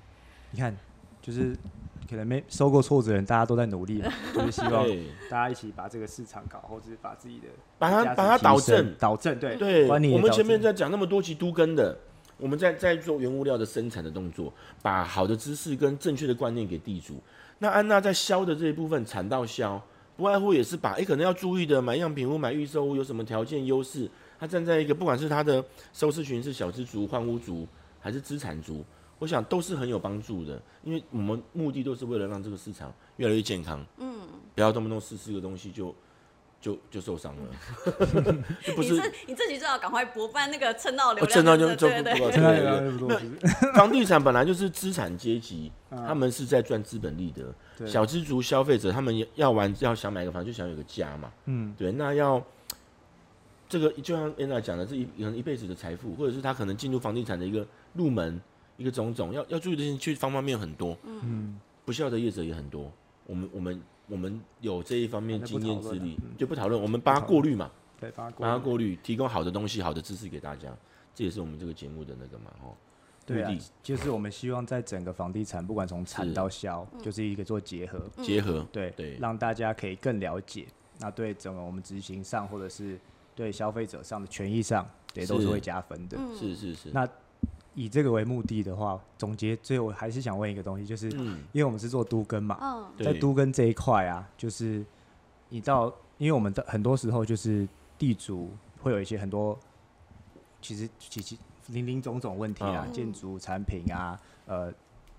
[0.50, 0.76] 你看，
[1.22, 1.56] 就是
[2.08, 4.86] 可能没受过挫折的人，大家都在努力嘛， 就是希望，
[5.30, 7.46] 大家一起把这个市场搞，或者是把自己的
[7.78, 9.56] 把它把它导正，导正，对。
[9.56, 11.96] 对，我们前面在讲那么多期都跟的，
[12.36, 17.22] 我们在在做原物料的生产的动作，把好的知识跟正确的观念给地主。
[17.58, 19.82] 那安娜在销的这一部分产到销，
[20.16, 27.66] 不外乎也是把哎、诶可能要注意的买样品屋、买预售屋有什么条件优势，他站在一个不管是他的收视群是小资族、换屋族
[28.00, 28.84] 还是资产族，
[29.18, 34.18] 我想都是很有帮助的，因为我们目的都是为了让这个市场越来越健康，嗯，
[34.54, 35.94] 不要动不动试四个东西就
[36.60, 37.42] 就就受伤了，
[38.64, 47.54] 就不是你这你这集最好赶快播，不然那个蹭到流哦量蹭到就就不不现在有那么多是不是 房地产本来就是资产阶级， 嗯他们是在赚资本利得。
[47.86, 51.30] 小资族消费者，他们要玩要想买个房，就想有个家嘛。
[51.44, 52.42] 嗯，对，那要
[53.68, 58.40] 这个就像 Anna 讲的，是一可能一辈子的财富，或者是他可能进入房地产的一个入门，
[58.78, 60.96] 一个种种要要注意的事情，去方方面面很多。
[61.04, 62.90] 嗯，不孝的业者也很多。
[63.26, 70.68] 我们我们我们有这一方面经验资历就不讨论，我们帮他过滤嘛，对，帮他过过滤，提供好的东西、好的知识给大家，
[71.14, 72.74] 这也是我们这个节目的那个嘛，哦。
[73.24, 79.16] 对啊，就是我们希望在整个房地产，不管从产到销，就是一个做结合，结合，对对。
[79.16, 80.64] 让大家可以更了解，
[81.00, 82.96] 那对整个我们执行上，或者是
[83.34, 85.46] 对消费者上的权益上，也都是。
[85.46, 86.16] 是会加分的。
[86.16, 86.36] 嗯。
[86.38, 87.04] 是是是，那
[87.76, 93.04] 以这个为目的的话，总结最后我还是想问一个东西，就是嗯，因为我们是做都跟嘛，嗯。
[93.04, 94.82] 在，都跟这一块啊，就是
[95.50, 99.56] 你到，因为我们的很多时候就是地主会有一些很多，
[100.62, 101.36] 其实其实
[101.68, 102.92] 零零总总问题啊，嗯。
[102.92, 104.72] 建筑产品啊，呃，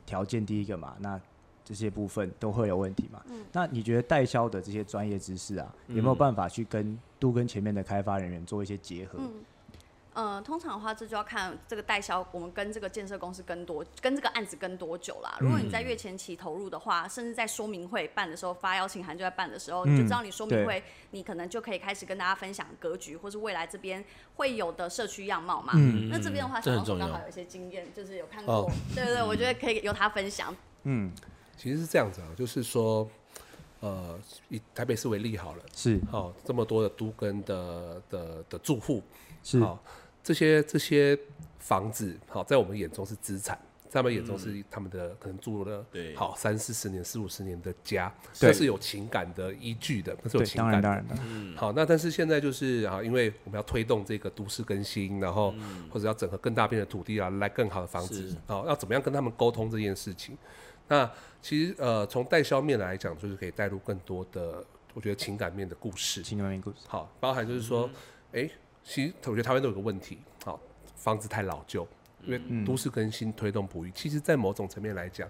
[0.08, 1.22] 条件第一个嘛，那
[1.64, 3.22] 这些部分都会有问题嘛。
[3.30, 3.46] 嗯。
[3.54, 6.18] 那你觉得代销的这些专业知识啊，有没有嗯。
[6.18, 9.20] 办法去跟都跟前面的开发人员做一些结合？
[10.18, 10.36] 嗯。
[10.36, 15.38] 呃，通常的话，这就要看这个代销，我们跟这个建设公司跟多，跟这个案子跟多久啦。
[15.40, 24.04] 如果你在月前期投入的话，甚至在说明会办的时候发邀请函就在办的时候，你就知道你说明会，你可能就可以开始跟大家分享格局，或是未来这边
[24.36, 25.74] 会有的社区样貌嘛。
[25.76, 30.56] 嗯那这边的话，刚好有一些经验，就是有看过，哦对对对，我觉得可以由他分享。
[30.84, 31.12] 嗯，
[31.56, 33.08] 其实是这样子啊，就是说，
[33.82, 39.04] 呃，以台北市为例好了，是好、这么多的都跟的的的住户，
[39.44, 39.78] 是，好、
[40.28, 41.18] 这些这些
[41.58, 46.14] 房子，好、在我们眼中是资产，在他们眼中是他们的、可能住了对。
[46.18, 48.52] 好三四十年、四五十年的家，对。
[48.52, 50.82] 这是有情感的依据的，那是有，情感的。
[50.82, 51.56] 当然当然当然，嗯。
[51.56, 55.56] 好，那但是现在就是啊，因为我们要推动这个都市更新，然后
[55.90, 60.38] 或者要整合更大片的土地啊，来更好的房子是，好，要怎么样跟他们沟通这件事情？
[60.90, 61.10] 那
[61.42, 64.62] 其实呃，从代销面来讲，就是可以带入更多的，
[64.94, 66.22] 我觉得情感面的故事。
[66.22, 67.90] 情感面故事，好，包含就是说，
[68.34, 68.50] 哎、
[68.88, 70.58] 其实我觉得台湾都有个问题，好，
[70.96, 71.86] 房子太老旧，
[72.24, 75.30] 因为嗯都市更新推动不育，其实在某种层面来讲，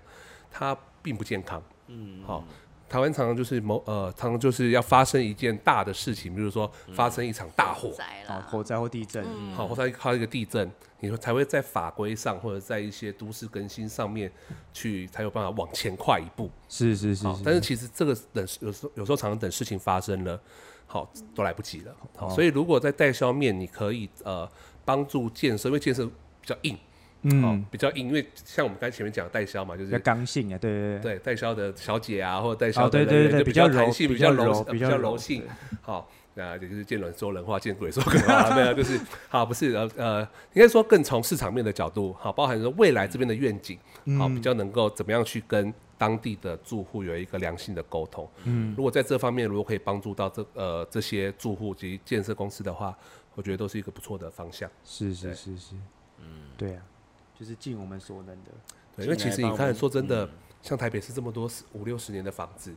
[0.52, 1.62] 它并不健康。
[1.88, 2.44] 嗯，好，
[2.90, 7.92] 台湾常常就是某呃，常常就是要发生一件大的事情，比如说发生一场大火，
[8.50, 9.54] 火灾或地震，嗯。
[9.54, 14.32] 好，或者靠一个地震，你说才会在法规上或者在一些都市更新上面
[14.72, 16.50] 去才有办法往前跨一步。
[16.70, 20.40] 是是是好，但是其实这个等有时候有时候常常等事情发生了，
[20.86, 21.96] 好都来不及了。
[22.16, 22.30] 好，哦。
[22.30, 24.50] 所以如果在代销面，你可以呃
[24.86, 26.78] 帮助建设，因为建设比较硬，
[27.42, 35.18] 好嗯，比较硬，因为像我们刚才前面讲的代销嘛，就比较是刚性啊，对对对，对代销的小姐啊，或者代销哦，的对对对对，人员就比较柔，弹性，比较柔，比较较柔。
[35.18, 35.44] 性。
[35.82, 40.22] 好，那也就是见人说人话，见鬼说鬼话， 没有，就是好，不是呃呃，
[40.54, 43.78] 应该说更从市场面的角度，好，包含说未来这边的愿景，
[44.18, 48.30] 好，比较能够怎么样去跟当地的住户有一个良性的沟通。
[48.44, 52.96] 嗯，如果在这方面如果可以帮助到这呃这些住户及建设公司的话，
[53.34, 54.70] 我觉得都是一个不错的方向。
[54.84, 55.76] 是是是是，
[56.20, 56.82] 嗯，对啊，
[57.38, 58.52] 就是尽我们所能的，
[58.96, 60.30] 对，因为其实你看，说真的嗯，
[60.64, 62.74] 像台北市这么多五六十年的房子，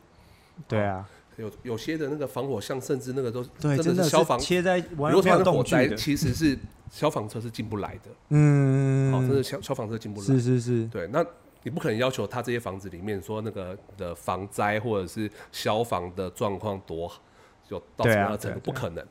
[0.68, 6.58] 对啊，有有些的那个防火巷，甚至那个都对，真真的是消防切在完全没有发生火灾，其实是
[6.90, 10.26] 消防车是进不来的，嗯，哦，真的消消防车进不来。
[10.26, 11.24] 是是是，对，那
[11.62, 17.22] 你不可能要求他这些房子里面说那个的防灾或者是消防的状况多好，
[17.68, 19.02] 有到什么样的程度，不可能。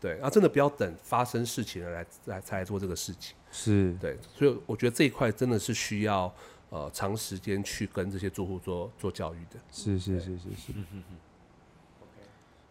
[0.00, 3.36] 对，啊，真的不要等发生事情了来来才来做这个事情。
[3.52, 6.34] 是对，所以我觉得这一块真的是需要
[6.70, 9.60] 呃长时间去跟这些住户做做教育的。
[9.70, 10.72] 是是是是是，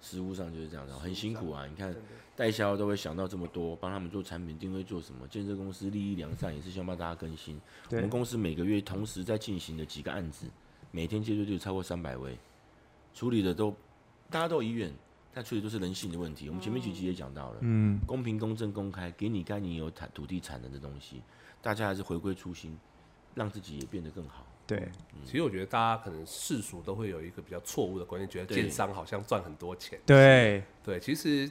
[0.02, 1.68] 实物上就是这样的，很辛苦啊。
[1.68, 1.96] 你看
[2.36, 5.28] 代销都会想到这么多，帮他们做产品定位，做什么？
[5.28, 7.56] 建设公司利益良善，也是希望帮大家更新。
[7.86, 10.48] 我对们，公司每个月同时在进行的几个案子，
[10.90, 12.36] 每天接触就超过三百位，
[13.14, 13.72] 处理的都
[14.32, 14.92] 大家都有意愿，
[15.34, 16.50] 但处理都是人性的问题。
[16.50, 21.22] 我们前面几集也讲到了，嗯，公平、公正、公开，给你该你有产土地产能的东西，
[21.62, 22.78] 大家还是回归初心，
[23.36, 24.46] 让自己也变得更好。
[24.68, 24.88] 对，
[25.26, 30.00] 其实我觉得大家可能世俗都会有一个比较错误的观念，觉得对建商好像赚很多钱。
[30.06, 31.50] 对，对，其实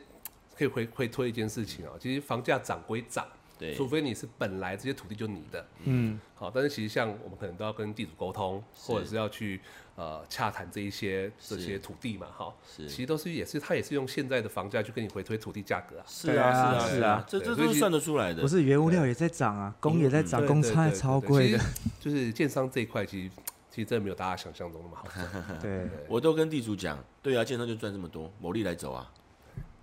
[0.57, 3.27] 可以回回推一件事情哦，其实房价涨归涨，
[3.59, 9.61] 对除非你是本来这些土地就你的，嗯，好，但是其实像我们可能都要跟地主沟通，或者是要去
[10.01, 12.89] 呃洽谈这一些这些土地嘛，哈，是。
[12.89, 17.25] 其实都是也是他也是用现在的房价去跟你回推土地价格啊，是啊，是啊，是啊。
[17.29, 18.41] 这这都是算得出来的。
[18.41, 18.49] 不。
[18.49, 21.61] 是原物料也在涨啊，工也在涨，工差超贵的。
[22.01, 23.31] 就是建商这一块，其实
[23.71, 25.07] 其实真的没有大家想象中那么好。
[25.13, 25.61] 赚。
[25.61, 29.13] 对，我都跟地主讲，对啊，建商就赚这么多，牟利来走啊，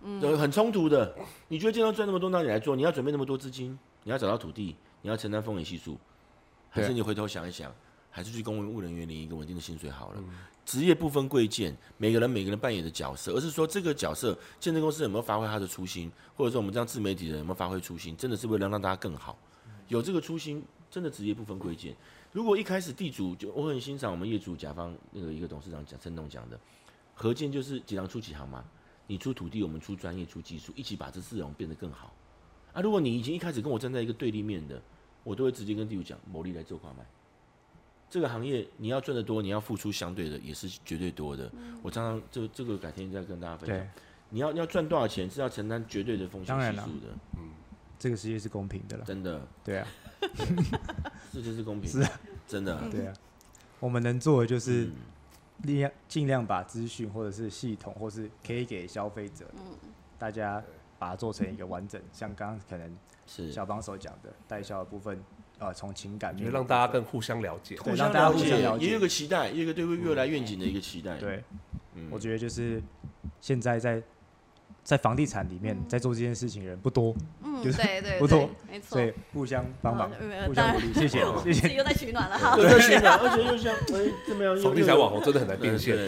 [0.01, 1.15] 嗯，很冲突的。
[1.47, 5.95] 你觉得建商赚那么多，那你来做，你要准备那么多资金，你要找到土地，你要承担风险系数，
[6.72, 7.72] 还是你回头想一想，
[8.18, 10.24] 还是去公务人员领一个稳定的薪水好了。
[10.65, 19.38] 职业不分贵贱，每个人每个人扮演的角色，而是说这个角色，建设公司有没有发挥他的初心，或者说我们这样自媒体人有没有发挥初心，真的是为了让大家更好。
[19.88, 21.95] 有这个初心，真的职业不分贵贱。
[22.32, 26.59] 如果一开始地主就我很欣赏我们业主甲方那个一个董事长讲陈董讲的，
[27.13, 28.65] 合建就是几行出几行嘛，
[29.05, 32.11] 你出土地，我们出专业出技术，一起把这四种变得更好。
[32.74, 34.82] 啊，如果你已经一开始跟我站在一个对立面的，
[35.24, 37.05] 我都会直接跟地主讲，某利来做跨卖。
[38.09, 41.51] 这个行业你要赚得多，你要付出相对的也是绝对多的。
[41.81, 43.87] 我常常这这个改天再跟大家分享。，
[44.29, 47.41] 你要你要赚多少钱是要承担绝对的风险系数的，
[47.99, 49.87] 这个世界是公平的了，真的，对啊，
[51.33, 52.19] 这就是公平，是啊。
[52.47, 52.81] 真的。
[52.89, 53.13] 对啊，
[53.79, 54.93] 我们能做的就是嗯。
[55.63, 59.43] 尽量尽量把资讯或者是系统，或是可以给消费者，
[60.19, 60.63] 大家
[60.99, 62.95] 把它做成一个完整，像刚刚可能
[63.25, 63.51] 是。
[63.51, 65.19] 小帮手讲的代销的部分，
[65.59, 67.75] 呃，从情感面我觉得让大家更互相了解。
[67.75, 71.43] 对互相大家互相解，了解也有个期待，也有个对未未来愿景的一个期待。，对，
[71.95, 72.81] 嗯我觉得就是
[73.41, 74.01] 现在在
[74.83, 79.01] 在房地产里面在做这件事情的人不多，嗯，就是对对不多，没错所。
[79.01, 80.09] 以互相帮忙
[80.45, 81.73] 互相鼓励，谢谢谢谢。
[81.75, 82.55] 又在取暖了哈。
[82.57, 84.55] 有在宣传，而且又像哎怎么样？
[84.61, 86.07] 房地产网红真的很难变现，对，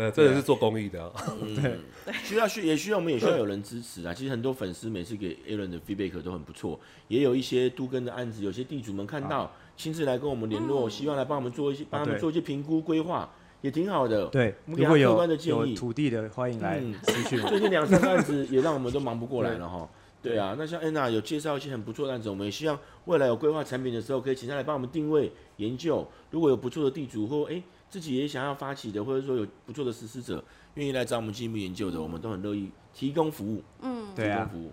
[0.00, 1.12] 呃，真的是做公益的啊。
[1.54, 1.76] 对，
[2.24, 4.14] 需要需也需要我们也需要有人支持啊。
[4.14, 13.28] 其实很多粉丝每次给 Aaron 的 feedback 都很不错，也有一些都跟的案子，有些地主们看到亲自来跟我们联络，希望来帮我们做一些帮他们做一些评估规划，
[13.60, 14.24] 也挺好的。
[14.28, 16.80] 对，我们给他客如果有观的建议土地的，欢迎来。
[17.48, 19.86] 最近两三个案子也让我们都忙不过来了哈。
[20.22, 26.06] 对啊，那像安娜有介绍一些很不错的案子，我们也希望未来有规划产品的时候，可以请她来帮我们定位研究。
[26.30, 30.42] 如果有不错的地主或哎自己也想要发起的，或者说有不错的实施者
[30.74, 33.62] 愿意来找我们进一步研究的，我们都很乐意提供服务。
[33.82, 34.72] 嗯，对啊提供服务，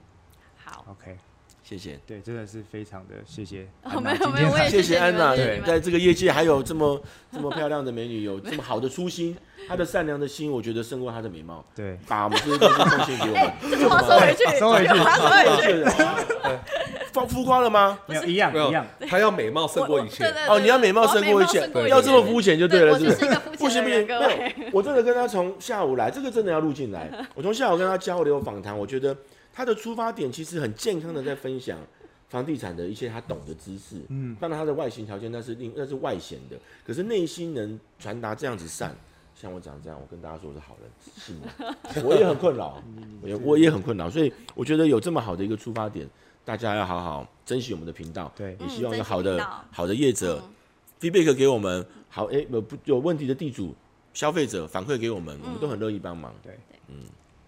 [0.63, 0.85] 好。
[0.91, 1.17] OK，
[1.63, 1.99] 谢谢。
[2.05, 7.01] 对，真的是非常的谢谢哦安娜没有没有，谢也谢谢安娜，你们谢谢你们在这个业界还有这么
[7.31, 9.35] 这么漂亮的美女，有这么好的初心，
[9.67, 13.53] 她的善良的心，我觉得胜过她的美貌，对把我们这些东西奉献给我们。
[13.71, 15.83] 这句话收回去，收回去收回去。
[17.17, 17.99] 放浮夸了吗？
[18.05, 23.25] 没有一样没有一样，他要美貌胜过一切哦，你要美貌胜过一切要这么肤浅就对了，是不是？
[23.57, 24.07] 不行不行，
[24.71, 27.09] 我真的跟他从下午来，这个真的要录进来。
[27.33, 29.15] 我从下午跟他交流访谈，我觉得
[29.51, 31.79] 他的出发点其实很健康的在分享
[32.29, 33.95] 房地产的一些他懂的知识。
[34.09, 36.55] 嗯，当然他的外形条件那是另那是外显的，
[36.85, 38.95] 可是内心能传达这样子善。
[39.39, 41.75] 像我讲这样，我跟大家说我是好人，是吗？
[42.03, 42.81] 我也很困扰，
[43.21, 46.07] 我也我也很困扰，所以我觉得有这么好的一个出发点，
[46.47, 48.31] 大家要好好珍惜我们的频道。
[48.33, 48.55] 对。
[48.61, 50.41] 也希望有好的、好的业者、
[51.01, 53.75] feedback 给我们，好哎有不有问题的地主、
[54.13, 56.33] 消费者反馈给我们，我们都很乐意帮忙。
[56.41, 57.03] 对，嗯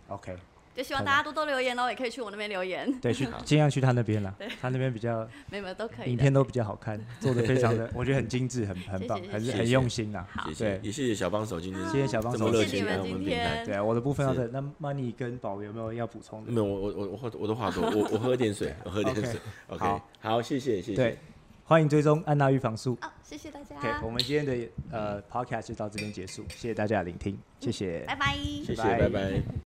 [0.09, 0.35] ，OK，
[0.75, 6.11] 就希望大家多多留言哦，也可以去我那边留言，对，去 尽量去他那边啦，他那边比较没有都可以。
[6.11, 10.25] 影片都比较好看，做的非常的， 我觉得很精致，很很棒很很用心啊。
[10.31, 13.55] 好谢谢对，也谢谢小帮手今天谢谢小帮手这么热谢谢你们情来我们今平台。
[13.55, 13.65] 天。
[13.65, 16.57] 对啊，我的部分到是这，那 Money 跟宝有没有要补充的没？
[16.59, 19.39] 有，我我我我话我的话多，我我喝点水，我喝点水。
[19.67, 21.17] OK，好好，谢谢谢谢对。，
[21.65, 22.97] 欢迎追踪安娜预防术。
[23.01, 28.35] 哦，谢谢大家 OK，我们今天的呃 Podcast 就到这边结束，谢谢大家的聆听，谢谢，拜拜。
[28.65, 29.41] 谢谢，拜拜拜。